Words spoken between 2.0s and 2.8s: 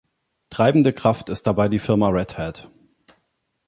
Red Hat.